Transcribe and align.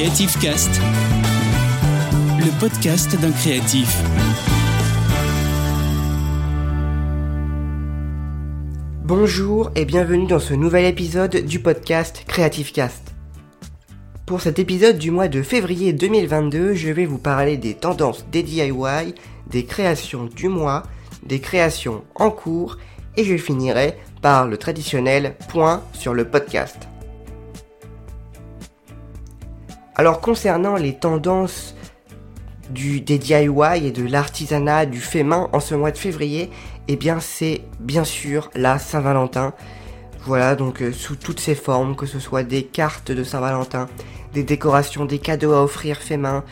Creative 0.00 0.38
Cast, 0.40 0.80
le 2.38 2.58
podcast 2.58 3.20
d'un 3.20 3.32
créatif. 3.32 4.02
Bonjour 9.04 9.70
et 9.76 9.84
bienvenue 9.84 10.26
dans 10.26 10.38
ce 10.38 10.54
nouvel 10.54 10.86
épisode 10.86 11.44
du 11.44 11.60
podcast 11.60 12.24
Creative 12.26 12.72
Cast. 12.72 13.12
Pour 14.24 14.40
cet 14.40 14.58
épisode 14.58 14.96
du 14.96 15.10
mois 15.10 15.28
de 15.28 15.42
février 15.42 15.92
2022, 15.92 16.72
je 16.72 16.88
vais 16.88 17.04
vous 17.04 17.18
parler 17.18 17.58
des 17.58 17.74
tendances 17.74 18.24
des 18.32 18.42
DIY, 18.42 18.72
des 19.50 19.66
créations 19.66 20.30
du 20.34 20.48
mois, 20.48 20.84
des 21.24 21.40
créations 21.40 22.04
en 22.14 22.30
cours 22.30 22.78
et 23.18 23.24
je 23.24 23.36
finirai 23.36 23.98
par 24.22 24.48
le 24.48 24.56
traditionnel 24.56 25.34
point 25.50 25.82
sur 25.92 26.14
le 26.14 26.24
podcast. 26.24 26.89
Alors 30.00 30.22
concernant 30.22 30.76
les 30.76 30.94
tendances 30.94 31.74
du, 32.70 33.02
des 33.02 33.18
DIY 33.18 33.84
et 33.84 33.90
de 33.90 34.02
l'artisanat, 34.02 34.86
du 34.86 34.98
fait 34.98 35.22
main 35.22 35.50
en 35.52 35.60
ce 35.60 35.74
mois 35.74 35.90
de 35.90 35.98
février, 35.98 36.48
eh 36.88 36.96
bien 36.96 37.20
c'est 37.20 37.60
bien 37.80 38.04
sûr 38.04 38.50
la 38.54 38.78
Saint-Valentin. 38.78 39.52
Voilà, 40.24 40.54
donc 40.54 40.80
euh, 40.80 40.90
sous 40.90 41.16
toutes 41.16 41.38
ses 41.38 41.54
formes, 41.54 41.96
que 41.96 42.06
ce 42.06 42.18
soit 42.18 42.44
des 42.44 42.62
cartes 42.62 43.12
de 43.12 43.22
Saint-Valentin, 43.22 43.90
des 44.32 44.42
décorations, 44.42 45.04
des 45.04 45.18
cadeaux 45.18 45.52
à 45.52 45.62
offrir 45.62 45.98
fait 45.98 46.16
main, 46.16 46.44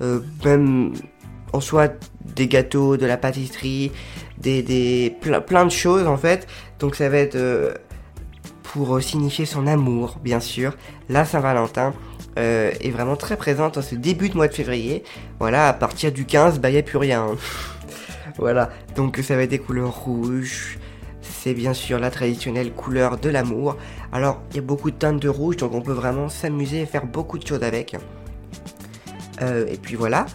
euh, 0.00 0.20
même 0.42 0.94
en 1.52 1.60
soit 1.60 1.92
des 2.24 2.48
gâteaux, 2.48 2.96
de 2.96 3.04
la 3.04 3.18
pâtisserie, 3.18 3.92
des, 4.38 4.62
des 4.62 5.14
plein, 5.20 5.66
de 5.66 5.70
choses 5.70 6.06
en 6.06 6.16
fait. 6.16 6.46
Donc 6.78 6.94
ça 6.94 7.10
va 7.10 7.18
être 7.18 7.36
euh, 7.36 7.74
pour 8.62 9.02
signifier 9.02 9.44
son 9.44 9.66
amour, 9.66 10.20
bien 10.24 10.40
sûr, 10.40 10.74
la 11.10 11.26
Saint-Valentin. 11.26 11.92
Euh, 12.36 12.72
est 12.80 12.90
vraiment 12.90 13.14
très 13.14 13.36
présente 13.36 13.78
en 13.78 13.82
ce 13.82 13.94
début 13.94 14.28
de 14.28 14.36
mois 14.36 14.48
de 14.48 14.54
février. 14.54 15.04
Voilà, 15.38 15.68
à 15.68 15.72
partir 15.72 16.10
du 16.10 16.24
15, 16.24 16.58
bah 16.58 16.70
il 16.70 16.76
a 16.76 16.82
plus 16.82 16.98
rien. 16.98 17.28
voilà, 18.38 18.70
donc 18.96 19.18
ça 19.18 19.36
va 19.36 19.42
être 19.42 19.50
des 19.50 19.60
couleurs 19.60 19.94
rouges. 19.94 20.78
C'est 21.22 21.54
bien 21.54 21.74
sûr 21.74 21.98
la 22.00 22.10
traditionnelle 22.10 22.72
couleur 22.72 23.18
de 23.18 23.28
l'amour. 23.28 23.76
Alors, 24.12 24.42
il 24.50 24.56
y 24.56 24.58
a 24.58 24.62
beaucoup 24.62 24.90
de 24.90 24.96
teintes 24.96 25.20
de 25.20 25.28
rouge, 25.28 25.58
donc 25.58 25.74
on 25.74 25.80
peut 25.80 25.92
vraiment 25.92 26.28
s'amuser 26.28 26.80
et 26.80 26.86
faire 26.86 27.06
beaucoup 27.06 27.38
de 27.38 27.46
choses 27.46 27.62
avec. 27.62 27.96
Euh, 29.40 29.66
et 29.68 29.76
puis 29.76 29.94
voilà. 29.94 30.26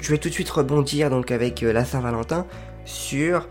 Je 0.00 0.10
vais 0.10 0.18
tout 0.18 0.28
de 0.28 0.34
suite 0.34 0.50
rebondir 0.50 1.08
donc 1.08 1.30
avec 1.30 1.62
euh, 1.62 1.72
la 1.72 1.84
Saint-Valentin 1.86 2.46
sur 2.84 3.48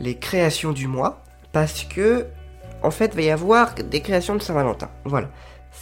les 0.00 0.16
créations 0.16 0.72
du 0.72 0.88
mois. 0.88 1.22
Parce 1.52 1.84
que, 1.84 2.26
en 2.82 2.90
fait, 2.90 3.12
il 3.14 3.16
va 3.16 3.22
y 3.22 3.30
avoir 3.30 3.74
des 3.74 4.00
créations 4.00 4.34
de 4.34 4.42
Saint-Valentin. 4.42 4.90
Voilà. 5.04 5.30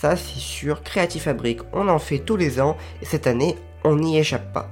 Ça, 0.01 0.17
c'est 0.17 0.41
sûr. 0.41 0.83
Creative 0.83 1.23
Fabric, 1.23 1.61
on 1.73 1.89
en 1.89 1.99
fait 1.99 2.19
tous 2.19 2.37
les 2.37 2.61
ans. 2.61 2.77
Et 3.01 3.05
cette 3.05 3.27
année, 3.27 3.57
on 3.85 3.97
n'y 3.97 4.19
échappe 4.19 4.53
pas. 4.53 4.69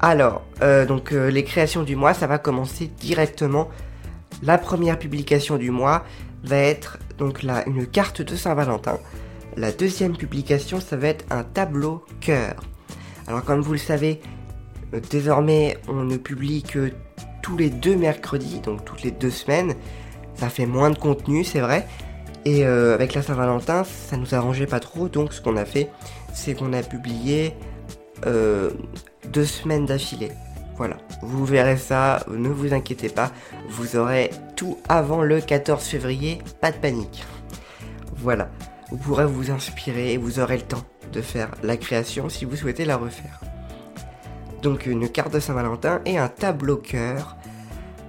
Alors, 0.00 0.42
euh, 0.62 0.84
donc 0.84 1.12
euh, 1.12 1.30
les 1.30 1.44
créations 1.44 1.82
du 1.82 1.96
mois, 1.96 2.14
ça 2.14 2.26
va 2.26 2.38
commencer 2.38 2.86
directement. 2.86 3.68
La 4.42 4.58
première 4.58 4.98
publication 4.98 5.56
du 5.56 5.70
mois 5.70 6.04
va 6.44 6.56
être 6.56 6.98
donc 7.18 7.42
là 7.42 7.64
une 7.66 7.86
carte 7.86 8.20
de 8.20 8.36
Saint-Valentin. 8.36 8.98
La 9.56 9.72
deuxième 9.72 10.16
publication, 10.16 10.80
ça 10.80 10.96
va 10.96 11.08
être 11.08 11.24
un 11.30 11.44
tableau 11.44 12.04
cœur. 12.20 12.56
Alors 13.26 13.42
comme 13.42 13.62
vous 13.62 13.72
le 13.72 13.78
savez, 13.78 14.20
euh, 14.92 15.00
désormais 15.10 15.78
on 15.88 16.04
ne 16.04 16.18
publie 16.18 16.62
que 16.62 16.92
tous 17.42 17.56
les 17.56 17.70
deux 17.70 17.96
mercredis, 17.96 18.60
donc 18.60 18.84
toutes 18.84 19.02
les 19.02 19.10
deux 19.10 19.30
semaines. 19.30 19.74
Ça 20.34 20.50
fait 20.50 20.66
moins 20.66 20.90
de 20.90 20.98
contenu, 20.98 21.44
c'est 21.44 21.60
vrai, 21.60 21.86
et 22.46 22.64
euh, 22.64 22.94
avec 22.94 23.14
la 23.14 23.22
Saint-Valentin, 23.22 23.82
ça 23.82 24.16
nous 24.16 24.32
arrangeait 24.36 24.68
pas 24.68 24.78
trop, 24.78 25.08
donc 25.08 25.32
ce 25.32 25.40
qu'on 25.40 25.56
a 25.56 25.64
fait, 25.64 25.90
c'est 26.32 26.54
qu'on 26.54 26.72
a 26.74 26.82
publié 26.84 27.56
euh, 28.24 28.70
deux 29.32 29.44
semaines 29.44 29.84
d'affilée. 29.84 30.30
Voilà, 30.76 30.96
vous 31.22 31.44
verrez 31.44 31.76
ça, 31.76 32.24
ne 32.28 32.48
vous 32.48 32.72
inquiétez 32.72 33.08
pas, 33.08 33.32
vous 33.68 33.96
aurez 33.96 34.30
tout 34.54 34.78
avant 34.88 35.22
le 35.22 35.40
14 35.40 35.82
février, 35.82 36.38
pas 36.60 36.70
de 36.70 36.76
panique. 36.76 37.24
Voilà, 38.18 38.48
vous 38.92 38.96
pourrez 38.96 39.26
vous 39.26 39.50
inspirer 39.50 40.12
et 40.12 40.16
vous 40.16 40.38
aurez 40.38 40.58
le 40.58 40.62
temps 40.62 40.84
de 41.12 41.22
faire 41.22 41.50
la 41.64 41.76
création 41.76 42.28
si 42.28 42.44
vous 42.44 42.54
souhaitez 42.54 42.84
la 42.84 42.96
refaire. 42.96 43.40
Donc 44.62 44.86
une 44.86 45.08
carte 45.08 45.32
de 45.32 45.40
Saint-Valentin 45.40 46.00
et 46.04 46.16
un 46.16 46.28
tableau 46.28 46.76
cœur. 46.76 47.36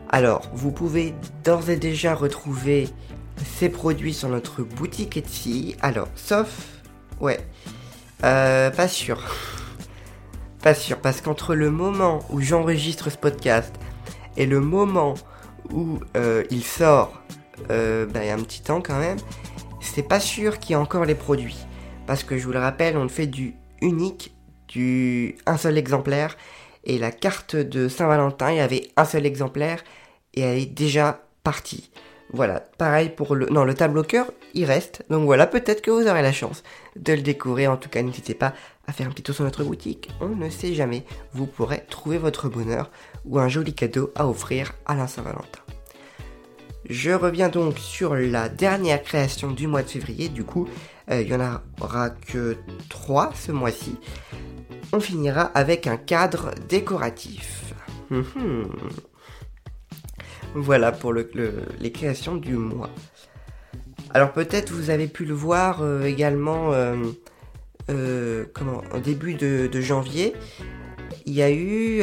Alors, 0.10 0.44
vous 0.54 0.72
pouvez 0.72 1.16
d'ores 1.44 1.72
et 1.72 1.76
déjà 1.76 2.14
retrouver 2.14 2.88
ces 3.46 3.70
produits 3.70 4.14
sur 4.14 4.30
notre 4.30 4.64
boutique 4.64 5.18
Etsy. 5.18 5.76
Alors, 5.82 6.10
sauf... 6.16 6.82
Ouais. 7.20 7.40
Euh, 8.24 8.70
pas 8.72 8.88
sûr. 8.88 9.24
Pas 10.64 10.74
sûr, 10.74 10.98
parce 10.98 11.22
qu'entre 11.22 11.54
le 11.54 11.70
moment 11.70 12.20
où 12.30 12.42
j'enregistre 12.42 13.12
ce 13.12 13.18
podcast 13.18 13.74
et 14.38 14.46
le 14.48 14.60
moment 14.60 15.14
où 15.72 16.00
euh, 16.18 16.44
il 16.50 16.64
sort, 16.64 17.22
euh, 17.70 18.06
bah, 18.08 18.24
il 18.24 18.28
y 18.28 18.30
a 18.32 18.34
un 18.34 18.42
petit 18.42 18.62
temps 18.62 18.82
quand 18.82 19.00
même, 19.00 19.18
c'est 19.80 20.04
pas 20.04 20.20
sûr 20.20 20.60
qu'il 20.60 20.72
y 20.72 20.74
ait 20.74 20.82
encore 20.82 21.06
les 21.06 21.16
produits. 21.16 21.58
Parce 22.06 22.24
que 22.24 22.38
je 22.38 22.46
vous 22.46 22.54
le 22.54 22.60
rappelle, 22.60 22.98
on 22.98 23.08
fait 23.08 23.28
du 23.28 23.56
unique, 23.82 24.36
du 24.68 25.38
un 25.46 25.58
seul 25.58 25.78
exemplaire. 25.78 26.38
Et 26.84 26.98
la 26.98 27.12
carte 27.12 27.56
de 27.56 27.88
Saint-Valentin, 27.88 28.52
il 28.52 28.58
y 28.58 28.62
avait 28.62 28.90
un 28.96 29.06
seul 29.06 29.26
exemplaire 29.26 29.84
et 30.34 30.42
elle 30.42 30.58
est 30.58 30.66
déjà 30.66 31.22
partie. 31.44 31.92
Voilà, 32.34 32.60
pareil 32.78 33.10
pour 33.10 33.36
le... 33.36 33.46
Non, 33.48 33.64
le 33.64 33.74
tableau 33.74 34.04
cœur, 34.04 34.32
il 34.54 34.66
reste. 34.66 35.04
Donc 35.10 35.26
voilà, 35.26 35.48
peut-être 35.48 35.82
que 35.82 35.92
vous 35.92 36.08
aurez 36.08 36.22
la 36.22 36.34
chance 36.34 36.64
de 36.96 37.14
le 37.14 37.22
découvrir. 37.22 37.72
En 37.72 37.78
tout 37.78 37.90
cas, 37.90 38.02
n'hésitez 38.02 38.34
pas 38.34 38.54
à 38.86 38.92
faire 38.92 39.08
un 39.08 39.12
petit 39.12 39.24
tour 39.24 39.36
sur 39.36 39.46
notre 39.46 39.64
boutique. 39.64 40.10
On 40.20 40.30
ne 40.30 40.50
sait 40.50 40.74
jamais, 40.74 41.06
vous 41.34 41.46
pourrez 41.46 41.84
trouver 41.90 42.18
votre 42.18 42.50
bonheur 42.50 42.92
ou 43.26 43.40
un 43.40 43.48
joli 43.48 43.74
cadeau 43.74 44.12
à 44.16 44.28
offrir 44.28 44.74
à 44.86 44.96
la 44.96 45.08
Saint-Valentin. 45.08 45.62
Je 46.90 47.12
reviens 47.12 47.50
donc 47.50 47.80
sur 47.80 48.16
la 48.16 48.48
dernière 48.48 49.04
création 49.04 49.52
du 49.52 49.68
mois 49.68 49.84
de 49.84 49.90
février. 49.90 50.30
Du 50.30 50.44
coup, 50.44 50.68
euh, 51.12 51.22
il 51.22 51.28
n'y 51.28 51.36
en 51.36 51.62
aura 51.82 52.10
que 52.10 52.58
3 52.90 53.32
ce 53.36 53.52
mois-ci. 53.52 53.98
On 54.94 55.00
finira 55.00 55.44
avec 55.54 55.88
un 55.88 55.98
cadre 55.98 56.52
décoratif. 56.70 57.74
Hum, 58.10 58.24
hum. 58.38 58.70
Voilà 60.56 60.92
pour 60.92 61.14
les 61.14 61.92
créations 61.92 62.36
du 62.36 62.56
mois. 62.56 62.90
Alors 64.14 64.32
peut-être 64.32 64.72
vous 64.72 64.90
avez 64.90 65.08
pu 65.08 65.26
le 65.26 65.34
voir 65.34 65.82
euh, 65.82 66.04
également 66.04 66.74
euh, 66.74 66.96
euh, 67.90 68.46
au 68.94 69.00
début 69.00 69.36
de, 69.36 69.82
janvier, 69.82 70.34
il 71.26 71.34
y 71.34 71.42
a 71.42 71.52
eu 71.52 72.02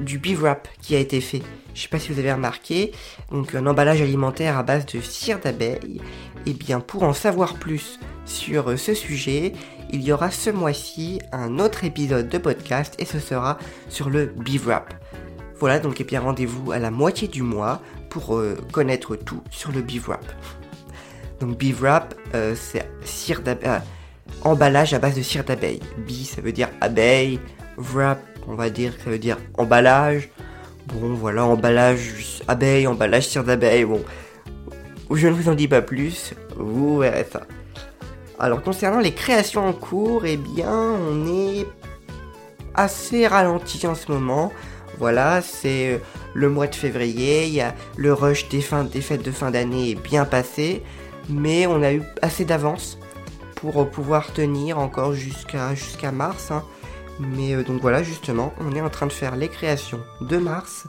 du 0.00 0.20
wrap 0.36 0.68
qui 0.80 0.94
a 0.94 0.98
été 0.98 1.20
fait. 1.20 1.42
Je 1.74 1.78
ne 1.78 1.82
sais 1.82 1.88
pas 1.88 1.98
si 1.98 2.12
vous 2.12 2.18
avez 2.18 2.32
remarqué, 2.32 2.92
donc 3.30 3.54
un 3.54 3.66
emballage 3.66 4.02
alimentaire 4.02 4.58
à 4.58 4.62
base 4.62 4.86
de 4.86 5.00
cire 5.00 5.40
d'abeille. 5.40 6.00
Et 6.44 6.50
eh 6.50 6.52
bien 6.54 6.80
pour 6.80 7.02
en 7.02 7.12
savoir 7.12 7.54
plus 7.54 7.98
sur 8.24 8.78
ce 8.78 8.94
sujet, 8.94 9.52
il 9.90 10.02
y 10.02 10.12
aura 10.12 10.30
ce 10.30 10.50
mois-ci 10.50 11.20
un 11.32 11.58
autre 11.58 11.84
épisode 11.84 12.28
de 12.28 12.38
podcast 12.38 12.94
et 12.98 13.04
ce 13.04 13.18
sera 13.18 13.58
sur 13.88 14.10
le 14.10 14.34
wrap. 14.64 15.01
Voilà, 15.62 15.78
donc 15.78 16.00
et 16.00 16.04
bien 16.04 16.20
rendez-vous 16.20 16.72
à 16.72 16.80
la 16.80 16.90
moitié 16.90 17.28
du 17.28 17.42
mois 17.42 17.80
pour 18.10 18.34
euh, 18.34 18.58
connaître 18.72 19.14
tout 19.14 19.44
sur 19.52 19.70
le 19.70 19.80
beef 19.80 20.08
wrap. 20.08 20.24
Donc 21.38 21.56
beef 21.56 21.80
wrap, 21.80 22.16
euh, 22.34 22.56
c'est 22.56 22.84
cire 23.04 23.42
d'abeille, 23.42 23.68
euh, 23.70 23.78
emballage 24.42 24.92
à 24.92 24.98
base 24.98 25.14
de 25.14 25.22
cire 25.22 25.44
d'abeille. 25.44 25.78
Bee, 25.98 26.24
ça 26.24 26.40
veut 26.40 26.50
dire 26.50 26.68
abeille. 26.80 27.38
Wrap, 27.76 28.18
on 28.48 28.56
va 28.56 28.70
dire 28.70 28.96
que 28.96 29.04
ça 29.04 29.10
veut 29.10 29.20
dire 29.20 29.38
emballage. 29.56 30.30
Bon, 30.88 31.14
voilà, 31.14 31.44
emballage 31.44 32.42
abeille, 32.48 32.88
emballage 32.88 33.28
cire 33.28 33.44
d'abeille. 33.44 33.84
Bon, 33.84 34.02
je 35.12 35.28
ne 35.28 35.32
vous 35.32 35.48
en 35.48 35.54
dis 35.54 35.68
pas 35.68 35.80
plus, 35.80 36.34
vous 36.56 36.98
verrez 36.98 37.28
ça. 37.32 37.42
Alors 38.40 38.64
concernant 38.64 38.98
les 38.98 39.14
créations 39.14 39.64
en 39.68 39.72
cours, 39.72 40.26
eh 40.26 40.38
bien, 40.38 40.72
on 40.72 41.24
est 41.28 41.68
assez 42.74 43.28
ralenti 43.28 43.86
en 43.86 43.94
ce 43.94 44.10
moment. 44.10 44.52
Voilà, 45.02 45.42
c'est 45.42 45.94
euh, 45.94 45.98
le 46.32 46.48
mois 46.48 46.68
de 46.68 46.76
février, 46.76 47.60
le 47.96 48.12
rush 48.12 48.48
des, 48.48 48.60
fêtes 48.60 49.24
de 49.24 49.32
fin 49.32 49.50
d'année 49.50 49.90
est 49.90 49.94
bien 50.00 50.24
passé, 50.24 50.80
mais 51.28 51.66
on 51.66 51.82
a 51.82 51.92
eu 51.92 52.04
assez 52.22 52.44
d'avance 52.44 53.00
pour 53.56 53.82
euh, 53.82 53.84
pouvoir 53.84 54.32
tenir 54.32 54.78
encore 54.78 55.12
jusqu'à 55.12 56.12
mars. 56.12 56.52
Hein. 56.52 56.62
Mais 57.18 57.52
euh, 57.52 57.64
donc 57.64 57.80
voilà, 57.80 58.04
justement, 58.04 58.54
on 58.60 58.76
est 58.76 58.80
en 58.80 58.90
train 58.90 59.08
de 59.08 59.12
faire 59.12 59.34
les 59.34 59.48
créations 59.48 59.98
de 60.20 60.36
mars 60.36 60.86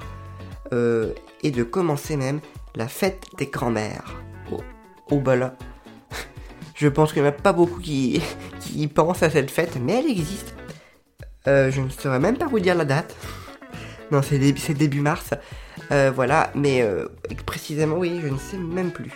et 0.71 1.49
de 1.49 1.63
commencer 1.63 2.15
même 2.15 2.39
la 2.75 2.87
fête 2.87 3.25
des 3.39 3.47
grands-mères. 3.47 4.13
Oh, 4.51 4.61
oh 5.09 5.19
bah 5.21 5.35
là, 5.35 5.55
je 6.75 6.87
pense 6.87 7.13
qu'il 7.13 7.23
n'y 7.23 7.27
en 7.29 7.31
a 7.31 7.33
pas 7.33 7.51
beaucoup 7.51 7.79
qui, 7.79 8.21
qui 8.59 8.87
pensent 8.87 9.23
à 9.23 9.31
cette 9.31 9.49
fête, 9.49 9.79
mais 9.81 10.01
elle 10.01 10.11
existe. 10.11 10.53
je 11.47 11.81
ne 11.81 11.89
saurais 11.89 12.19
même 12.19 12.37
pas 12.37 12.45
vous 12.45 12.59
dire 12.59 12.75
la 12.75 12.85
date. 12.85 13.15
Non, 14.11 14.21
c'est 14.21 14.37
début, 14.37 15.01
mars. 15.01 15.31
Euh, 15.91 16.11
voilà, 16.13 16.51
mais 16.55 16.81
euh, 16.81 17.07
précisément, 17.45 17.97
oui, 17.97 18.19
je 18.21 18.27
ne 18.27 18.37
sais 18.37 18.57
même 18.57 18.91
plus. 18.91 19.11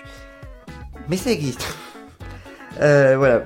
Mais 1.09 1.17
ça 1.17 1.31
existe. 1.31 1.65
Euh, 2.79 3.15
voilà. 3.17 3.41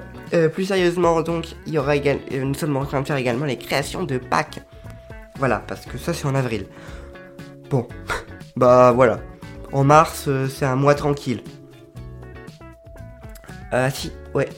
Plus 0.49 0.65
sérieusement, 0.65 1.21
donc, 1.21 1.55
il 1.65 1.73
y 1.73 1.77
euh, 1.77 2.43
nous 2.43 2.53
sommes 2.53 2.75
en 2.75 2.83
train 2.83 2.99
de 2.99 3.07
faire 3.07 3.15
également 3.15 3.45
les 3.45 3.57
créations 3.57 4.03
de 4.03 4.17
Pâques. 4.17 4.59
Voilà, 5.39 5.63
parce 5.65 5.85
que 5.85 5.97
ça 5.97 6.13
c'est 6.13 6.25
en 6.25 6.35
avril. 6.35 6.65
Bon, 7.69 7.88
bah 8.57 8.91
voilà. 8.91 9.21
En 9.71 9.85
mars, 9.85 10.27
c'est 10.49 10.65
un 10.65 10.75
mois 10.75 10.95
tranquille. 10.95 11.41
Ah 13.71 13.89
si, 13.89 14.11
ouais, 14.33 14.49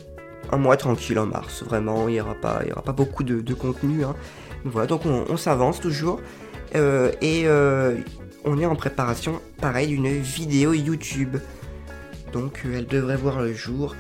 un 0.51 0.57
mois 0.57 0.77
tranquille 0.77 1.19
en 1.19 1.27
mars, 1.27 1.63
vraiment, 1.63 2.07
il 2.07 2.13
n'y 2.13 2.21
aura, 2.21 2.33
pas, 2.33 2.61
aura 2.71 2.81
pas 2.81 2.93
beaucoup 2.93 3.23
de, 3.23 3.53
contenu. 3.53 4.03
Hein. 4.03 4.15
Voilà, 4.65 4.87
donc 4.87 5.05
on, 5.05 5.37
s'avance 5.37 5.79
toujours. 5.79 6.19
Et 6.73 7.45
on 8.45 8.59
est 8.59 8.65
en 8.65 8.75
préparation, 8.75 9.41
pareil, 9.61 9.87
d'une 9.87 10.09
vidéo 10.09 10.73
YouTube. 10.73 11.37
Donc 12.31 12.61
elle 12.65 12.87
devrait 12.87 13.17
voir 13.17 13.41
le 13.41 13.53
jour 13.53 13.95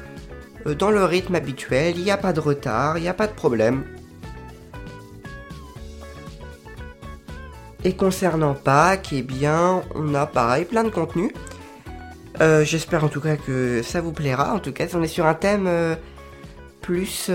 euh, 0.65 0.75
dans 0.75 0.91
le 0.91 1.03
rythme 1.03 1.35
habituel, 1.35 1.97
il 1.97 2.03
n'y 2.03 2.11
a 2.11 2.17
pas 2.17 2.33
de 2.33 2.39
retard, 2.39 2.97
il 2.97 3.01
n'y 3.01 3.09
a 3.09 3.13
pas 3.13 3.27
de 3.27 3.33
problème. 3.33 3.83
Et 7.83 7.95
concernant 7.95 8.53
Pâques, 8.53 9.09
eh 9.11 9.23
bien, 9.23 9.83
on 9.93 10.13
a 10.15 10.25
pareil 10.25 10.63
plein 10.63 10.85
de 10.85 10.89
contenu. 10.89 11.33
Euh, 12.41 12.63
j'espère 12.63 13.03
en 13.03 13.09
tout 13.09 13.19
cas 13.19 13.35
que 13.35 13.81
ça 13.83 13.99
vous 13.99 14.13
plaira. 14.13 14.53
En 14.53 14.59
tout 14.59 14.71
cas, 14.71 14.87
on 14.93 15.03
est 15.03 15.07
sur 15.07 15.25
un 15.25 15.33
thème 15.33 15.67
euh, 15.67 15.95
plus 16.81 17.29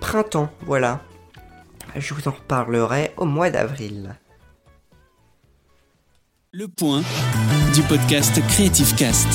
printemps, 0.00 0.50
voilà. 0.62 1.00
Je 1.96 2.14
vous 2.14 2.28
en 2.28 2.32
reparlerai 2.32 3.12
au 3.16 3.24
mois 3.24 3.50
d'avril. 3.50 4.16
Le 6.52 6.66
point 6.66 7.02
du 7.74 7.82
podcast 7.82 8.40
Creative 8.48 8.94
Cast. 8.96 9.28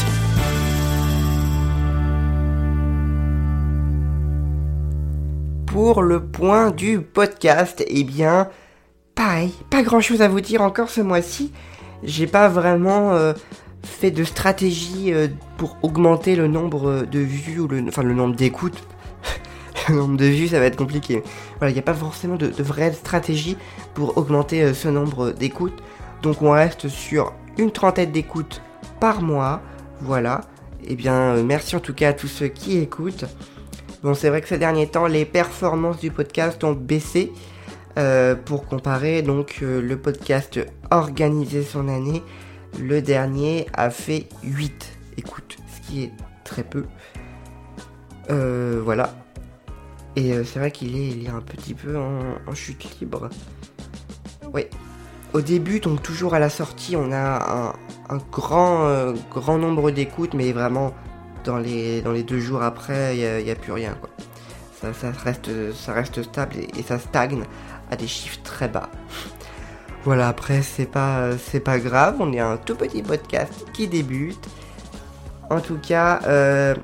pour 5.76 6.04
le 6.04 6.26
point 6.26 6.72
du 6.72 7.02
podcast, 7.02 7.84
eh 7.86 8.06
bien, 8.06 8.48
pareil, 9.14 9.54
pas 9.70 9.84
grand 9.84 10.00
chose 10.00 10.22
à 10.22 10.30
vous 10.30 10.40
dire 10.40 10.62
encore 10.62 10.90
ce 10.90 11.02
mois-ci. 11.02 11.52
J'ai 12.02 12.28
pas 12.28 12.48
vraiment 12.48 13.12
euh, 13.12 13.34
fait 13.84 14.10
de 14.10 14.24
stratégie 14.24 15.14
euh, 15.14 15.28
pour 15.58 15.76
augmenter 15.82 16.38
le 16.38 16.48
nombre 16.48 17.02
de 17.02 17.20
vues 17.20 17.60
ou 17.60 17.68
le, 17.68 17.84
enfin 17.90 18.04
le 18.04 18.14
nombre 18.14 18.38
d'écoutes. 18.38 18.82
Le 19.90 19.96
nombre 19.96 20.18
de 20.18 20.26
vues, 20.26 20.48
ça 20.48 20.60
va 20.60 20.66
être 20.66 20.76
compliqué. 20.76 21.24
Voilà, 21.60 21.72
il 21.72 21.74
n'y 21.74 21.80
a 21.80 21.84
pas 21.84 21.94
forcément 21.94 22.36
de, 22.36 22.48
vraie 22.62 22.94
stratégie 22.94 23.58
pour 23.94 24.18
augmenter 24.18 24.64
euh, 24.64 24.74
ce 24.74 24.88
nombre 24.88 25.32
d'écoutes. 25.32 25.82
Donc 26.22 26.42
on 26.42 26.52
reste 26.52 26.88
sur 26.88 27.34
une 27.58 27.72
trentaine 27.72 28.12
d'écoutes 28.12 28.62
par 29.00 29.22
mois. 29.22 29.62
Voilà. 30.02 30.42
Eh 30.88 30.96
bien, 30.96 31.42
merci 31.44 31.76
en 31.76 31.80
tout 31.80 31.94
cas 31.94 32.10
à 32.10 32.14
tous 32.14 32.28
ceux 32.28 32.48
qui 32.48 32.78
écoutent. 32.78 33.26
Bon, 34.04 34.14
c'est 34.14 34.30
vrai 34.30 34.42
que 34.42 34.48
ces 34.48 34.58
derniers 34.58 34.88
temps, 34.88 35.08
les 35.08 35.26
performances 35.26 36.00
du 36.00 36.12
podcast 36.12 36.64
ont 36.64 36.74
baissé. 36.74 37.32
Euh, 37.98 38.36
pour 38.36 38.68
comparer, 38.68 39.22
donc 39.22 39.60
euh, 39.62 39.82
le 39.82 39.96
podcast 39.96 40.60
organisé 40.92 41.64
son 41.64 41.88
année, 41.88 42.22
le 42.78 43.02
dernier 43.02 43.68
a 43.72 43.90
fait 43.90 44.28
8 44.44 44.98
écoute, 45.18 45.58
ce 45.74 45.88
qui 45.88 46.04
est 46.04 46.12
très 46.44 46.64
peu. 46.64 46.86
Euh, 48.30 48.82
voilà. 48.84 49.14
Et 50.16 50.44
c'est 50.44 50.60
vrai 50.60 50.72
qu'il 50.72 50.96
est, 50.96 51.10
il 51.10 51.28
un 51.28 51.42
petit 51.42 51.74
peu 51.74 51.98
en, 51.98 52.54
chute 52.54 53.00
libre. 53.00 53.30
Oui. 54.54 54.66
Au 55.34 55.42
début, 55.42 55.82
donc 55.82 56.02
toujours 56.02 56.34
à 56.34 56.40
la 56.40 56.50
sortie, 56.50 56.96
on 56.96 57.12
a 57.12 57.74
un, 58.10 58.18
grand, 58.32 59.14
grand 59.30 59.58
nombre 59.58 59.92
d'écoutes, 59.92 60.34
mais 60.34 60.54
vraiment 60.54 60.94
dans 61.46 61.58
les, 61.58 62.02
dans 62.02 62.12
les 62.12 62.24
deux 62.24 62.40
jours 62.40 62.64
après, 62.64 63.18
il 63.18 63.44
n'y 63.44 63.52
a, 63.52 63.56
plus 63.56 63.72
rien. 63.72 63.96
Quoi. 64.00 64.10
Ça, 64.94 65.12
reste, 65.24 65.74
ça 65.74 65.94
reste 65.94 66.24
stable 66.24 66.56
et, 66.78 66.84
ça 66.84 67.00
stagne 67.00 67.44
à 67.90 67.96
des 67.96 68.08
chiffres 68.08 68.40
très 68.44 68.68
bas. 68.68 68.90
Voilà, 70.04 70.28
après, 70.28 70.62
c'est 70.62 70.86
pas, 70.86 71.32
c'est 71.38 71.60
pas 71.60 71.80
grave, 71.80 72.18
on 72.20 72.32
est 72.34 72.40
un 72.40 72.58
tout 72.58 72.76
petit 72.76 73.02
podcast 73.02 73.66
qui 73.74 73.88
débute. 73.88 74.48
En 75.50 75.60
tout 75.60 75.78
cas, 75.78 76.20
euh, 76.28 76.76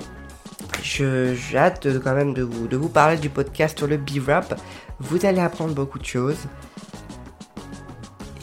j'ai 0.84 1.36
hâte 1.56 1.88
quand 2.04 2.16
même 2.16 2.34
de 2.34 2.44
vous, 2.44 2.90
parler 2.90 3.18
du 3.18 3.30
podcast 3.30 3.78
sur 3.78 3.88
le 3.88 3.98
B-Rap. 3.98 4.60
Vous 5.00 5.26
allez 5.26 5.40
apprendre 5.40 5.74
beaucoup 5.74 6.00
de 6.00 6.06
choses. 6.06 6.48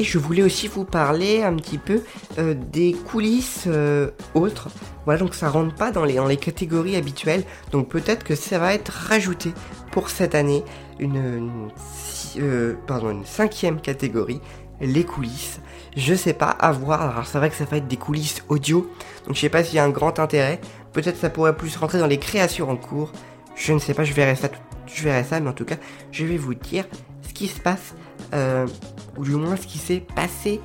Et 0.00 0.04
je 0.04 0.18
voulais 0.18 0.42
aussi 0.42 0.68
vous 0.68 0.84
parler 0.84 1.42
un 1.42 1.56
petit 1.56 1.78
peu 1.78 2.02
euh, 2.38 2.54
des 2.54 2.92
coulisses 2.92 3.64
euh, 3.66 4.10
autres. 4.34 4.68
Voilà, 5.04 5.18
donc 5.18 5.34
ça 5.34 5.48
rentre 5.48 5.74
pas 5.74 5.90
dans 5.90 6.04
les, 6.04 6.36
catégories 6.36 6.94
habituelles. 6.94 7.42
Donc 7.72 7.88
peut-être 7.88 8.22
que 8.22 8.36
ça 8.36 8.58
va 8.58 8.74
être 8.74 8.92
rajouté 8.92 9.52
pour 9.90 10.08
cette 10.08 10.36
année 10.36 10.62
une, 11.00 11.70
euh, 12.38 12.74
une 12.88 13.24
cinquième 13.24 13.80
catégorie, 13.80 14.40
les 14.80 15.04
coulisses. 15.04 15.60
Je 15.96 16.14
sais 16.14 16.34
pas, 16.34 16.50
à 16.50 16.70
voir. 16.70 17.02
Alors 17.02 17.26
c'est 17.26 17.38
vrai 17.38 17.50
que 17.50 17.56
ça 17.56 17.64
va 17.64 17.78
être 17.78 17.88
des 17.88 17.96
coulisses 17.96 18.44
audio. 18.48 18.88
Donc 19.26 19.34
je 19.34 19.40
sais 19.40 19.48
pas 19.48 19.64
s'il 19.64 19.76
y 19.76 19.78
a 19.80 19.84
un 19.84 19.90
grand 19.90 20.20
intérêt. 20.20 20.60
Peut-être 20.92 21.16
ça 21.16 21.30
pourrait 21.30 21.56
plus 21.56 21.76
rentrer 21.76 21.98
dans 21.98 22.06
les 22.06 22.18
créations 22.18 22.70
en 22.70 22.76
cours. 22.76 23.12
Je 23.54 23.72
ne 23.72 23.78
sais 23.78 23.94
pas, 23.94 24.04
je 24.04 24.12
verrai 24.12 24.36
ça, 24.36 24.48
je 24.86 25.02
verrai 25.02 25.24
ça, 25.24 25.40
mais 25.40 25.48
en 25.48 25.52
tout 25.52 25.64
cas, 25.64 25.76
je 26.12 26.24
vais 26.24 26.36
vous 26.36 26.54
dire 26.54 26.84
ce 27.26 27.32
qui 27.32 27.48
se 27.48 27.60
passe 27.60 27.94
euh, 28.34 28.66
ou 29.16 29.24
du 29.24 29.32
moins 29.32 29.56
ce 29.56 29.66
qui 29.66 29.78
s'est 29.78 30.02
passé, 30.14 30.60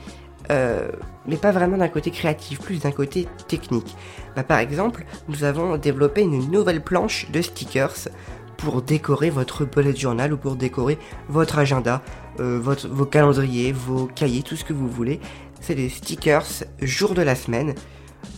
euh, 0.51 0.89
mais 1.25 1.37
pas 1.37 1.51
vraiment 1.51 1.77
d'un 1.77 1.87
côté 1.87 2.11
créatif, 2.11 2.59
plus 2.59 2.81
d'un 2.81 2.91
côté 2.91 3.27
technique. 3.47 3.95
Bah, 4.35 4.43
par 4.43 4.59
exemple, 4.59 5.05
nous 5.27 5.43
avons 5.43 5.77
développé 5.77 6.21
une 6.21 6.51
nouvelle 6.51 6.83
planche 6.83 7.29
de 7.31 7.41
stickers 7.41 8.09
pour 8.57 8.81
décorer 8.81 9.29
votre 9.29 9.65
bullet 9.65 9.95
journal 9.95 10.33
ou 10.33 10.37
pour 10.37 10.55
décorer 10.55 10.97
votre 11.27 11.57
agenda, 11.57 12.01
euh, 12.39 12.59
vos 12.61 13.05
calendriers, 13.05 13.71
vos 13.71 14.05
cahiers, 14.05 14.43
tout 14.43 14.55
ce 14.55 14.63
que 14.63 14.73
vous 14.73 14.87
voulez. 14.87 15.19
C'est 15.59 15.75
des 15.75 15.89
stickers 15.89 16.45
jour 16.81 17.13
de 17.13 17.21
la 17.21 17.35
semaine. 17.35 17.73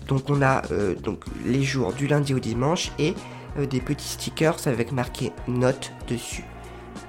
Donc 0.07 0.29
on 0.29 0.41
a 0.41 0.61
donc 1.03 1.23
les 1.45 1.63
jours 1.63 1.93
du 1.93 2.07
lundi 2.07 2.33
au 2.33 2.39
dimanche 2.39 2.91
et 2.99 3.15
des 3.57 3.81
petits 3.81 4.07
stickers 4.07 4.67
avec 4.67 4.91
marqué 4.91 5.31
notes 5.47 5.91
dessus 6.07 6.43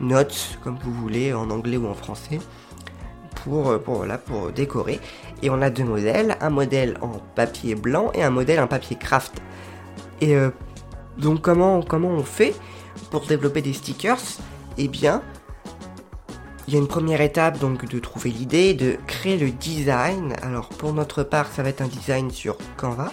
notes, 0.00 0.58
comme 0.62 0.78
vous 0.82 0.92
voulez, 0.92 1.32
en 1.32 1.50
anglais 1.50 1.76
ou 1.76 1.86
en 1.86 1.94
français, 1.94 2.38
pour, 3.44 3.70
euh, 3.70 3.78
pour, 3.78 4.04
pour 4.24 4.52
décorer. 4.52 5.00
Et 5.42 5.50
on 5.50 5.60
a 5.62 5.70
deux 5.70 5.84
modèles, 5.84 6.36
un 6.40 6.50
modèle 6.50 6.96
en 7.00 7.18
papier 7.34 7.74
blanc 7.74 8.10
et 8.14 8.22
un 8.22 8.30
modèle 8.30 8.60
en 8.60 8.66
papier 8.66 8.96
craft. 8.96 9.40
Et 10.20 10.34
euh, 10.34 10.50
donc 11.18 11.42
comment, 11.42 11.82
comment 11.82 12.08
on 12.08 12.22
fait 12.22 12.54
pour 13.10 13.26
développer 13.26 13.62
des 13.62 13.72
stickers? 13.72 14.20
Eh 14.78 14.88
bien, 14.88 15.22
il 16.66 16.74
y 16.74 16.76
a 16.76 16.80
une 16.80 16.88
première 16.88 17.20
étape 17.20 17.58
donc 17.58 17.88
de 17.88 17.98
trouver 17.98 18.30
l'idée, 18.30 18.74
de 18.74 18.96
créer 19.06 19.38
le 19.38 19.50
design. 19.50 20.34
Alors 20.42 20.68
pour 20.68 20.92
notre 20.92 21.22
part, 21.22 21.50
ça 21.52 21.62
va 21.62 21.68
être 21.68 21.82
un 21.82 21.88
design 21.88 22.30
sur 22.30 22.56
Canva. 22.76 23.10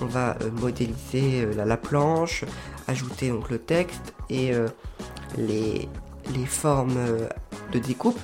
On 0.00 0.06
va 0.06 0.36
euh, 0.42 0.50
modéliser 0.50 1.46
la, 1.54 1.76
planche, 1.76 2.44
ajouter 2.88 3.28
donc 3.28 3.48
le 3.50 3.58
texte 3.58 4.14
et 4.28 4.52
les, 5.38 5.88
les 6.34 6.46
formes 6.46 6.96
euh, 6.96 7.28
de 7.72 7.78
découpe, 7.78 8.20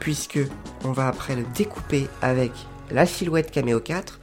puisque 0.00 0.40
on 0.84 0.92
va 0.92 1.08
après 1.08 1.36
le 1.36 1.44
découper 1.54 2.08
avec 2.20 2.52
la 2.90 3.06
silhouette 3.06 3.50
Cameo 3.50 3.80
4. 3.80 4.20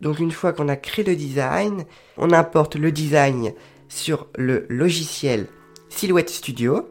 Donc 0.00 0.18
une 0.20 0.30
fois 0.30 0.52
qu'on 0.52 0.68
a 0.68 0.76
créé 0.76 1.04
le 1.04 1.16
design, 1.16 1.84
on 2.16 2.32
importe 2.32 2.76
le 2.76 2.92
design 2.92 3.52
sur 3.88 4.28
le 4.36 4.66
logiciel 4.68 5.46
Silhouette 5.88 6.30
Studio. 6.30 6.88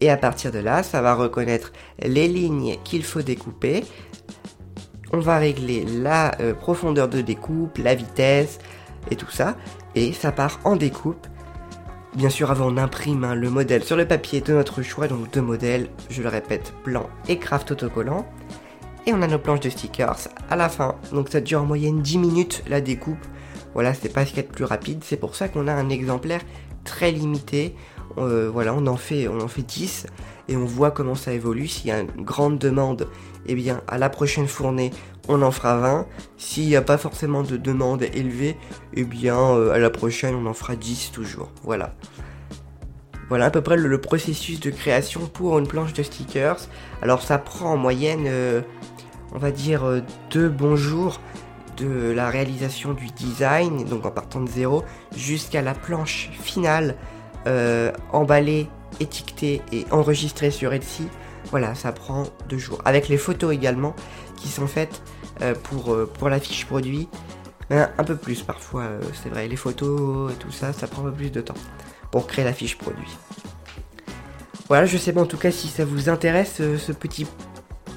Et 0.00 0.10
à 0.10 0.16
partir 0.16 0.52
de 0.52 0.58
là, 0.58 0.82
ça 0.82 1.00
va 1.00 1.14
reconnaître 1.14 1.72
les 2.02 2.28
lignes 2.28 2.76
qu'il 2.84 3.02
faut 3.04 3.22
découper. 3.22 3.84
On 5.12 5.20
va 5.20 5.38
régler 5.38 5.84
la 5.84 6.38
euh, 6.40 6.52
profondeur 6.52 7.08
de 7.08 7.20
découpe, 7.20 7.78
la 7.78 7.94
vitesse 7.94 8.58
et 9.10 9.16
tout 9.16 9.30
ça. 9.30 9.56
Et 9.94 10.12
ça 10.12 10.32
part 10.32 10.60
en 10.64 10.76
découpe 10.76 11.26
Bien 12.16 12.30
sûr, 12.30 12.50
avant 12.50 12.72
on 12.72 12.78
imprime 12.78 13.24
hein, 13.24 13.34
le 13.34 13.50
modèle 13.50 13.84
sur 13.84 13.94
le 13.94 14.08
papier 14.08 14.40
de 14.40 14.54
notre 14.54 14.80
choix, 14.80 15.06
donc 15.06 15.30
deux 15.32 15.42
modèles, 15.42 15.90
je 16.08 16.22
le 16.22 16.30
répète, 16.30 16.72
blanc 16.82 17.10
et 17.28 17.38
craft 17.38 17.72
autocollant. 17.72 18.26
Et 19.04 19.12
on 19.12 19.20
a 19.20 19.26
nos 19.26 19.38
planches 19.38 19.60
de 19.60 19.68
stickers 19.68 20.16
à 20.48 20.56
la 20.56 20.70
fin, 20.70 20.94
donc 21.12 21.28
ça 21.28 21.42
dure 21.42 21.60
en 21.60 21.66
moyenne 21.66 22.00
10 22.00 22.16
minutes 22.16 22.62
la 22.68 22.80
découpe. 22.80 23.22
Voilà, 23.74 23.92
c'est 23.92 24.08
pas 24.08 24.24
ce 24.24 24.30
qu'il 24.30 24.38
y 24.38 24.40
a 24.40 24.48
de 24.48 24.52
plus 24.52 24.64
rapide, 24.64 25.04
c'est 25.04 25.18
pour 25.18 25.36
ça 25.36 25.48
qu'on 25.48 25.68
a 25.68 25.74
un 25.74 25.90
exemplaire 25.90 26.40
très 26.84 27.12
limité. 27.12 27.76
Euh, 28.18 28.50
voilà, 28.52 28.74
on 28.74 28.86
en, 28.86 28.96
fait, 28.96 29.28
on 29.28 29.40
en 29.40 29.48
fait 29.48 29.62
10 29.62 30.06
et 30.48 30.56
on 30.56 30.64
voit 30.64 30.90
comment 30.90 31.14
ça 31.14 31.32
évolue. 31.32 31.68
S'il 31.68 31.88
y 31.88 31.90
a 31.92 32.00
une 32.00 32.24
grande 32.24 32.58
demande, 32.58 33.08
eh 33.46 33.54
bien 33.54 33.80
à 33.88 33.98
la 33.98 34.08
prochaine 34.08 34.46
fournée, 34.46 34.90
on 35.28 35.42
en 35.42 35.50
fera 35.50 35.78
20. 35.78 36.06
S'il 36.36 36.66
n'y 36.66 36.76
a 36.76 36.82
pas 36.82 36.98
forcément 36.98 37.42
de 37.42 37.56
demande 37.56 38.02
élevée, 38.02 38.56
eh 38.94 39.04
bien 39.04 39.38
euh, 39.38 39.72
à 39.72 39.78
la 39.78 39.90
prochaine 39.90 40.34
on 40.34 40.46
en 40.46 40.54
fera 40.54 40.76
10 40.76 41.12
toujours. 41.12 41.50
Voilà. 41.62 41.94
Voilà 43.28 43.46
à 43.46 43.50
peu 43.50 43.60
près 43.60 43.76
le, 43.76 44.00
processus 44.00 44.60
de 44.60 44.70
création 44.70 45.26
pour 45.26 45.58
une 45.58 45.66
planche 45.66 45.92
de 45.92 46.02
stickers. 46.02 46.58
Alors 47.02 47.22
ça 47.22 47.38
prend 47.38 47.72
en 47.72 47.76
moyenne, 47.76 48.24
euh, 48.26 48.62
on 49.34 49.38
va 49.38 49.50
dire, 49.50 49.82
deux 50.30 50.48
bons 50.48 50.76
jours 50.76 51.20
de 51.76 52.12
la 52.12 52.30
réalisation 52.30 52.94
du 52.94 53.06
design, 53.06 53.84
donc 53.84 54.06
en 54.06 54.10
partant 54.10 54.40
de 54.40 54.48
zéro, 54.48 54.84
jusqu'à 55.14 55.62
la 55.62 55.74
planche 55.74 56.30
finale, 56.32 56.96
euh, 57.46 57.92
emballée, 58.12 58.66
étiquetée 58.98 59.62
et 59.70 59.86
enregistrée 59.92 60.50
sur 60.50 60.72
Etsy. 60.72 61.06
Voilà, 61.52 61.76
ça 61.76 61.92
prend 61.92 62.24
deux 62.48 62.58
jours. 62.58 62.82
Avec 62.84 63.08
les 63.08 63.18
photos 63.18 63.54
également, 63.54 63.94
qui 64.36 64.48
sont 64.48 64.66
faites 64.66 65.00
euh, 65.42 65.54
pour, 65.54 65.94
euh, 65.94 66.10
pour 66.18 66.28
la 66.28 66.40
fiche 66.40 66.66
produit. 66.66 67.08
Un 67.70 68.04
peu 68.04 68.14
plus 68.14 68.42
parfois, 68.42 68.84
c'est 69.12 69.28
vrai. 69.28 69.48
Les 69.48 69.56
photos 69.56 70.32
et 70.32 70.36
tout 70.36 70.52
ça, 70.52 70.72
ça 70.72 70.86
prend 70.86 71.02
un 71.02 71.10
peu 71.10 71.16
plus 71.16 71.30
de 71.30 71.40
temps 71.40 71.56
pour 72.12 72.28
créer 72.28 72.44
la 72.44 72.52
fiche 72.52 72.78
produit. 72.78 73.16
Voilà, 74.68 74.86
je 74.86 74.96
sais 74.96 75.12
pas 75.12 75.20
en 75.20 75.26
tout 75.26 75.36
cas 75.36 75.50
si 75.50 75.66
ça 75.66 75.84
vous 75.84 76.08
intéresse 76.08 76.62
ce 76.78 76.92
petit 76.92 77.26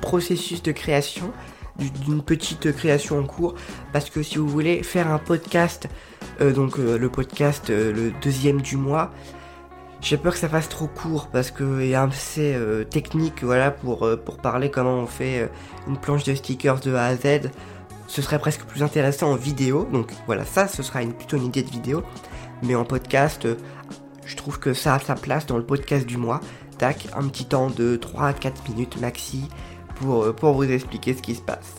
processus 0.01 0.63
de 0.63 0.71
création 0.71 1.31
d'une 1.77 2.23
petite 2.23 2.75
création 2.75 3.19
en 3.19 3.23
cours 3.23 3.53
parce 3.93 4.09
que 4.09 4.23
si 4.23 4.39
vous 4.39 4.47
voulez 4.47 4.81
faire 4.81 5.11
un 5.11 5.19
podcast 5.19 5.87
donc 6.39 6.77
le 6.77 7.09
podcast 7.09 7.69
le 7.69 8.11
deuxième 8.21 8.61
du 8.61 8.75
mois 8.75 9.11
j'ai 10.01 10.17
peur 10.17 10.33
que 10.33 10.39
ça 10.39 10.49
fasse 10.49 10.69
trop 10.69 10.87
court 10.87 11.27
parce 11.27 11.51
que 11.51 11.83
y 11.83 11.93
a 11.93 12.03
assez 12.03 12.57
technique 12.89 13.43
voilà 13.43 13.71
pour, 13.71 14.09
pour 14.25 14.37
parler 14.37 14.71
comment 14.71 14.95
on 14.95 15.07
fait 15.07 15.49
une 15.87 15.97
planche 15.97 16.23
de 16.23 16.33
stickers 16.35 16.79
de 16.79 16.95
A 16.95 17.05
à 17.05 17.15
Z. 17.15 17.51
Ce 18.07 18.21
serait 18.21 18.39
presque 18.39 18.63
plus 18.63 18.81
intéressant 18.81 19.31
en 19.31 19.35
vidéo 19.35 19.87
donc 19.91 20.11
voilà 20.25 20.45
ça 20.45 20.67
ce 20.67 20.83
sera 20.83 21.03
une, 21.03 21.13
plutôt 21.13 21.37
une 21.37 21.45
idée 21.45 21.63
de 21.63 21.69
vidéo. 21.69 22.03
Mais 22.63 22.75
en 22.75 22.85
podcast 22.85 23.45
je 24.25 24.35
trouve 24.35 24.59
que 24.59 24.73
ça 24.73 24.95
a 24.95 24.99
sa 24.99 25.15
place 25.15 25.45
dans 25.47 25.57
le 25.57 25.65
podcast 25.65 26.05
du 26.05 26.17
mois. 26.17 26.39
Tac 26.77 27.07
un 27.15 27.27
petit 27.27 27.45
temps 27.45 27.69
de 27.69 27.95
3 27.97 28.27
à 28.27 28.33
4 28.33 28.69
minutes 28.69 29.01
maxi 29.01 29.49
euh, 30.05 30.33
pour, 30.33 30.53
vous 30.53 30.63
expliquer 30.63 31.13
ce 31.13 31.21
qui 31.21 31.35
se 31.35 31.41
passe. 31.41 31.78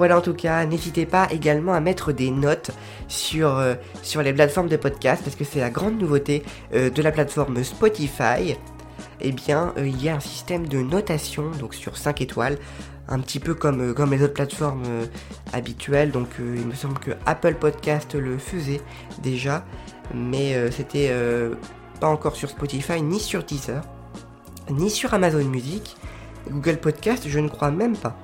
Voilà 0.00 0.16
en 0.16 0.22
tout 0.22 0.32
cas, 0.32 0.64
n'hésitez 0.64 1.04
pas 1.04 1.28
également 1.30 1.74
à 1.74 1.80
mettre 1.80 2.12
des 2.12 2.30
notes 2.30 2.70
sur, 3.06 3.58
euh, 3.58 3.74
sur 4.02 4.22
les 4.22 4.32
plateformes 4.32 4.70
de 4.70 4.78
podcast 4.78 5.22
parce 5.22 5.36
que 5.36 5.44
c'est 5.44 5.60
la 5.60 5.68
grande 5.68 5.98
nouveauté 5.98 6.42
euh, 6.72 6.88
de 6.88 7.02
la 7.02 7.12
plateforme 7.12 7.62
Spotify. 7.62 8.56
Eh 9.20 9.32
bien, 9.32 9.74
il 9.76 10.02
y 10.02 10.08
a 10.08 10.16
un 10.16 10.20
système 10.20 10.66
de 10.66 10.78
notation, 10.78 11.50
donc 11.60 11.74
sur 11.74 11.98
5 11.98 12.22
étoiles, 12.22 12.56
un 13.08 13.18
petit 13.18 13.40
peu 13.40 13.52
comme, 13.52 13.92
comme 13.92 14.12
les 14.12 14.22
autres 14.22 14.32
plateformes 14.32 14.84
habituelles. 15.52 16.12
Donc 16.12 16.28
il 16.38 16.66
me 16.66 16.74
semble 16.74 16.98
que 16.98 17.10
Apple 17.26 17.56
Podcast 17.56 18.14
le 18.14 18.38
faisait 18.38 18.80
déjà, 19.22 19.66
mais 20.14 20.70
c'était 20.70 21.14
pas 22.00 22.08
encore 22.08 22.36
sur 22.36 22.48
Spotify, 22.48 23.02
ni 23.02 23.20
sur 23.20 23.44
Deezer, 23.44 23.82
ni 24.70 24.88
sur 24.88 25.12
Amazon 25.12 25.44
Music. 25.44 25.94
Google 26.48 26.78
Podcast, 26.78 27.24
je 27.26 27.38
ne 27.38 27.48
crois 27.48 27.70
même 27.70 27.98
pas. 27.98 28.16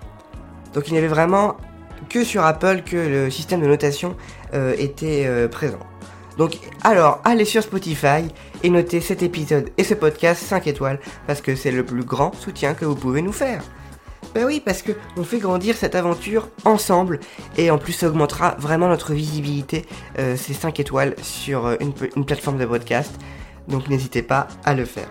Donc 0.77 0.89
il 0.89 0.93
n'y 0.93 0.99
avait 0.99 1.09
vraiment 1.09 1.57
que 2.11 2.23
sur 2.23 2.45
Apple 2.45 2.83
que 2.85 2.97
le 2.97 3.31
système 3.31 3.63
de 3.63 3.67
notation 3.67 4.15
euh, 4.53 4.75
était 4.79 5.25
euh, 5.27 5.49
présent. 5.49 5.79
Donc 6.37 6.59
alors, 6.85 7.23
allez 7.25 7.47
sur 7.47 7.63
Spotify 7.63 8.29
et 8.63 8.69
notez 8.69 9.01
cet 9.01 9.23
épisode 9.23 9.71
et 9.79 9.85
ce 9.85 9.95
podcast 9.95 10.43
5 10.43 10.67
étoiles 10.67 11.01
parce 11.27 11.41
que 11.41 11.57
c'est 11.57 11.71
le 11.71 11.83
plus 11.83 12.05
grand 12.05 12.35
soutien 12.35 12.75
que 12.75 12.85
vous 12.85 12.95
pouvez 12.95 13.23
nous 13.23 13.33
faire. 13.33 13.63
Ben 14.35 14.45
oui, 14.45 14.61
parce 14.63 14.83
que 14.83 14.93
on 15.17 15.25
fait 15.25 15.39
grandir 15.39 15.79
cette 15.79 15.95
aventure 15.95 16.51
ensemble 16.67 17.21
et 17.57 17.71
en 17.71 17.79
plus 17.79 17.95
ça 17.95 18.09
augmentera 18.09 18.55
vraiment 18.59 18.89
notre 18.89 19.15
visibilité, 19.15 19.87
euh, 20.19 20.37
ces 20.37 20.53
5 20.53 20.79
étoiles 20.79 21.15
sur 21.23 21.69
une, 21.81 21.95
une 22.17 22.27
plateforme 22.27 22.59
de 22.59 22.67
podcast. 22.67 23.13
Donc 23.67 23.89
n'hésitez 23.89 24.23
pas 24.23 24.47
à 24.63 24.75
le 24.75 24.85
faire. 24.85 25.09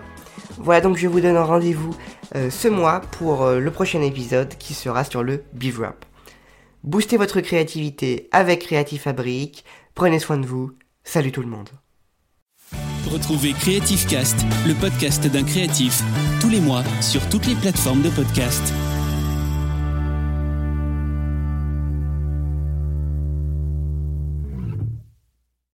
Voilà 0.58 0.80
donc 0.80 0.96
je 0.96 1.06
vous 1.06 1.20
donne 1.20 1.36
rendez-vous 1.36 1.94
euh, 2.34 2.50
ce 2.50 2.68
mois 2.68 3.00
pour 3.00 3.42
euh, 3.42 3.58
le 3.58 3.70
prochain 3.70 4.02
épisode 4.02 4.56
qui 4.58 4.74
sera 4.74 5.04
sur 5.04 5.22
le 5.22 5.44
Beef 5.52 5.78
Rap. 5.78 6.04
Boostez 6.84 7.16
votre 7.16 7.40
créativité 7.40 8.28
avec 8.32 8.62
Creative 8.62 9.00
Fabric, 9.00 9.64
prenez 9.94 10.18
soin 10.18 10.38
de 10.38 10.46
vous, 10.46 10.72
salut 11.04 11.32
tout 11.32 11.42
le 11.42 11.48
monde. 11.48 11.68
Retrouvez 13.10 13.52
Creative 13.52 14.06
Cast, 14.06 14.36
le 14.66 14.74
podcast 14.74 15.26
d'un 15.26 15.44
créatif, 15.44 16.02
tous 16.40 16.48
les 16.48 16.60
mois 16.60 16.82
sur 17.00 17.26
toutes 17.28 17.46
les 17.46 17.54
plateformes 17.54 18.02
de 18.02 18.10
podcast. 18.10 18.72